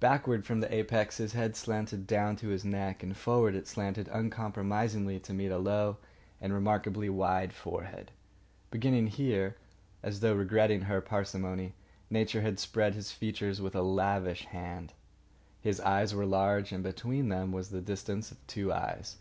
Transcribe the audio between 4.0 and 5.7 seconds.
uncompromisingly to meet a